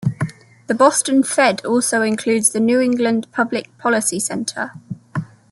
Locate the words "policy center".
3.77-4.71